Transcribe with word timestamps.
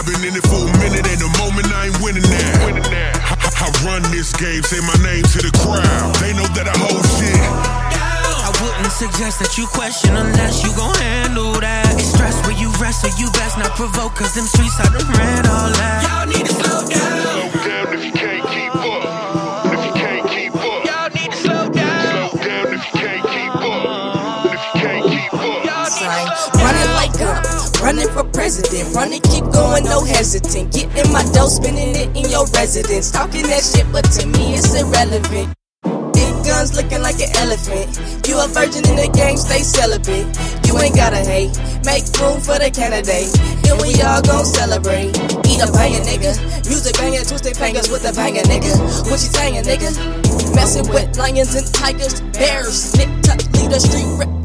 I've 0.00 0.08
been 0.08 0.24
in 0.24 0.32
it 0.32 0.46
for 0.48 0.56
a 0.56 0.72
minute, 0.80 1.04
and 1.04 1.20
the 1.20 1.28
moment 1.36 1.68
I 1.76 1.92
ain't 1.92 2.00
winning 2.00 2.24
now. 2.24 2.64
Winning 2.64 2.88
now. 2.88 3.12
I, 3.36 3.52
I 3.52 3.68
run 3.84 4.00
this 4.08 4.32
game, 4.32 4.64
say 4.64 4.80
my 4.80 4.96
name 5.04 5.20
to 5.36 5.38
the 5.44 5.52
crowd. 5.60 6.16
They 6.24 6.32
know 6.32 6.48
that 6.56 6.64
I 6.64 6.76
hold 6.80 7.04
shit. 7.20 7.36
I 7.36 8.48
wouldn't 8.64 8.88
suggest 8.96 9.44
that 9.44 9.58
you 9.60 9.68
question 9.68 10.16
unless 10.16 10.64
you 10.64 10.72
gon' 10.72 10.96
handle 10.96 11.52
that. 11.60 12.00
It's 12.00 12.16
stress 12.16 12.40
where 12.48 12.56
you 12.56 12.72
rest, 12.80 13.04
so 13.04 13.12
you 13.20 13.28
best 13.36 13.58
not 13.60 13.76
provoke, 13.76 14.16
cause 14.16 14.32
them 14.32 14.48
streets 14.48 14.80
I 14.80 14.88
done 14.88 15.04
ran 15.12 15.39
running 27.90 28.10
for 28.14 28.24
president. 28.30 28.94
Running, 28.94 29.20
keep 29.22 29.44
going, 29.50 29.84
no 29.84 30.04
hesitant. 30.04 30.72
Getting 30.72 31.12
my 31.12 31.24
dough, 31.34 31.50
spending 31.50 31.90
it 31.96 32.08
in 32.14 32.30
your 32.30 32.46
residence. 32.54 33.10
Talking 33.10 33.42
that 33.50 33.62
shit, 33.66 33.86
but 33.90 34.06
to 34.14 34.26
me 34.26 34.54
it's 34.54 34.70
irrelevant. 34.78 35.50
Big 36.14 36.32
guns 36.46 36.76
looking 36.76 37.02
like 37.02 37.18
an 37.18 37.34
elephant. 37.42 37.90
You 38.28 38.38
a 38.38 38.46
virgin 38.46 38.86
in 38.86 38.94
the 38.94 39.10
game, 39.10 39.36
stay 39.36 39.66
celibate. 39.66 40.30
You 40.66 40.78
ain't 40.78 40.94
gotta 40.94 41.18
hate. 41.18 41.50
Make 41.82 42.06
room 42.22 42.38
for 42.38 42.62
the 42.62 42.70
candidate. 42.70 43.34
Then 43.66 43.74
we 43.82 43.98
all 44.06 44.22
gon' 44.22 44.46
celebrate. 44.46 45.10
Eda 45.50 45.66
Banga, 45.74 45.98
nigga. 46.06 46.38
Music 46.70 46.94
banger, 46.94 47.26
twisted 47.26 47.56
fingers 47.56 47.90
with 47.90 48.06
a 48.06 48.14
banger, 48.14 48.46
nigga. 48.46 48.70
What 49.10 49.18
you 49.18 49.30
saying, 49.34 49.64
nigga? 49.66 49.90
Messing 50.54 50.86
with 50.86 51.18
lions 51.18 51.54
and 51.58 51.66
tigers, 51.74 52.20
bears. 52.38 52.94
Nick 52.94 53.10
tuck, 53.22 53.42
lead 53.58 53.74
the 53.74 53.80
street, 53.80 54.06
ripped 54.14 54.39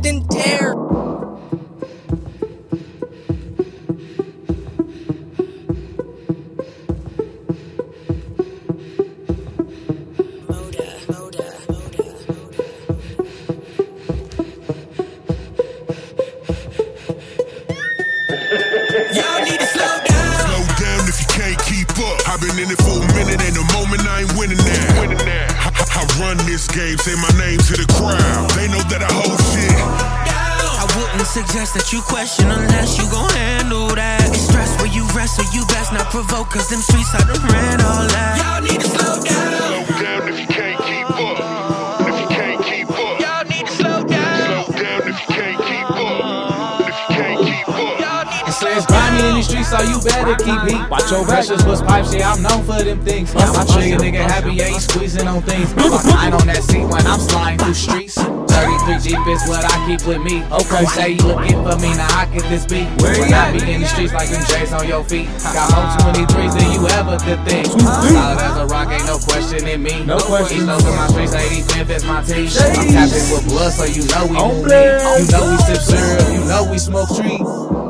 been 22.56 22.66
in 22.66 22.72
it 22.72 22.82
for 22.82 22.96
a 23.04 23.08
minute, 23.16 23.42
and 23.44 23.56
the 23.56 23.66
moment 23.76 24.02
I 24.08 24.22
ain't 24.24 24.34
winning 24.40 24.58
now. 24.58 25.02
Winning 25.02 25.18
now. 25.26 25.48
I, 25.60 25.70
I- 25.76 25.84
I 25.96 26.04
run 26.20 26.38
this 26.46 26.68
game, 26.68 26.98
say 26.98 27.16
my 27.16 27.32
name 27.40 27.58
to 27.60 27.74
the 27.76 27.88
crowd. 27.96 28.50
They 28.56 28.68
know 28.68 28.84
that 28.92 29.00
I 29.04 29.12
hold 29.12 29.40
shit. 29.52 29.72
I 29.72 30.84
wouldn't 30.96 31.28
suggest 31.28 31.74
that 31.76 31.92
you 31.94 32.02
question 32.02 32.52
unless 32.52 32.98
you 33.00 33.08
gon' 33.12 33.30
handle 33.32 33.88
that. 33.96 34.28
It's 34.28 34.44
stress 34.48 34.76
where 34.80 34.92
you 34.92 35.08
rest, 35.16 35.36
so 35.40 35.44
you 35.56 35.66
best 35.68 35.92
not 35.94 36.12
provoke, 36.12 36.50
cause 36.52 36.68
them 36.70 36.80
streets 36.82 37.12
I 37.16 37.24
done 37.28 37.44
ran 37.48 37.80
all 37.82 38.08
that. 38.12 38.35
So 49.76 49.84
you 49.84 50.00
better 50.02 50.36
keep 50.40 50.62
heat. 50.70 50.90
Watch 50.90 51.12
your 51.12 51.26
pressures, 51.26 51.64
bust 51.64 51.86
pipes, 51.86 52.14
yeah, 52.14 52.32
I'm 52.32 52.42
known 52.42 52.64
for 52.64 52.82
them 52.82 53.04
things. 53.04 53.34
Yeah, 53.34 53.52
my 53.52 53.66
trigger 53.66 53.98
nigga 53.98 54.24
happy, 54.24 54.54
yeah, 54.54 54.68
he 54.68 54.80
squeezing 54.80 55.28
on 55.28 55.42
things. 55.44 55.76
My 55.76 55.90
mind 55.90 56.34
on 56.36 56.48
that 56.48 56.64
seat 56.64 56.86
when 56.86 57.06
I'm 57.06 57.20
sliding 57.20 57.60
through 57.60 57.74
streets. 57.74 58.16
33 58.16 59.04
Jeep 59.04 59.28
is 59.28 59.44
what 59.52 59.66
I 59.68 59.76
keep 59.84 60.08
with 60.08 60.24
me. 60.24 60.44
Okay, 60.48 60.86
say 60.96 61.10
you 61.20 61.28
looking 61.28 61.60
for 61.64 61.76
me, 61.80 61.92
now 61.96 62.08
how 62.08 62.26
could 62.26 62.48
this 62.48 62.66
be? 62.66 62.86
Where 63.04 63.20
When 63.20 63.34
I 63.34 63.52
be 63.52 63.60
in 63.74 63.82
the 63.82 63.88
streets 63.88 64.14
like 64.14 64.30
them 64.30 64.44
J's 64.48 64.72
on 64.72 64.88
your 64.88 65.04
feet. 65.04 65.28
Got 65.44 65.68
more 65.76 66.14
23s 66.14 66.54
than 66.56 66.72
you 66.72 66.88
ever 66.96 67.18
could 67.20 67.42
think. 67.44 67.68
Solid 67.68 68.40
as 68.40 68.58
a 68.58 68.66
rock, 68.68 68.90
ain't 68.92 69.06
no 69.06 69.20
question 69.20 69.68
in 69.68 69.84
me. 69.84 70.06
No 70.06 70.18
question. 70.20 70.64
East 70.64 70.70
of 70.72 70.96
my 70.96 71.08
streets, 71.08 71.36
85th 71.36 71.90
is 71.90 72.06
my 72.06 72.24
team. 72.24 72.48
I'm 72.48 72.88
tapping 72.96 73.28
with 73.28 73.46
blood, 73.52 73.74
so 73.74 73.84
you 73.84 74.08
know 74.08 74.24
we 74.24 74.40
move. 74.40 74.72
You 74.72 75.28
know 75.36 75.44
we 75.52 75.58
sip 75.68 75.82
syrup, 75.84 76.32
you 76.32 76.44
know 76.48 76.64
we 76.72 76.78
smoke 76.78 77.12
trees. 77.12 77.85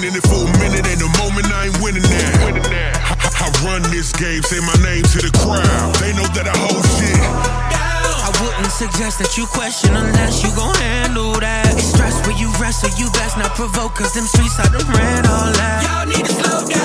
Been 0.00 0.08
in 0.10 0.16
it 0.16 0.26
for 0.26 0.40
a 0.48 0.50
minute, 0.58 0.86
and 0.88 1.00
the 1.00 1.10
moment 1.20 1.46
I 1.52 1.66
ain't 1.68 1.78
winning 1.82 2.02
now. 2.02 2.44
Winning 2.46 2.62
now. 2.70 2.92
I, 2.96 3.16
I- 3.20 3.28
I 3.40 3.48
run 3.64 3.82
this 3.90 4.12
game, 4.12 4.42
say 4.42 4.60
my 4.60 4.74
name 4.84 5.02
to 5.02 5.18
the 5.20 5.32
crowd. 5.32 5.94
They 5.96 6.12
know 6.12 6.28
that 6.36 6.44
I 6.48 6.52
hold 6.56 6.84
shit. 6.96 7.16
I 7.16 8.28
wouldn't 8.40 8.72
suggest 8.72 9.18
that 9.18 9.36
you 9.38 9.46
question 9.46 9.96
unless 9.96 10.42
you 10.44 10.50
gon' 10.56 10.74
handle 10.76 11.32
that. 11.40 11.72
It's 11.72 11.88
stress 11.88 12.20
where 12.26 12.36
you 12.36 12.52
rest, 12.60 12.80
so 12.82 12.88
you 13.00 13.10
best 13.12 13.36
not 13.38 13.54
provoke, 13.56 13.94
cause 13.96 14.12
them 14.12 14.24
streets 14.24 14.58
I 14.60 14.68
done 14.68 14.84
ran 14.92 15.24
all 15.26 15.52
that. 15.56 15.80
Y'all 15.88 16.06
need 16.08 16.24
to 16.26 16.32
slow 16.32 16.68
down. 16.68 16.79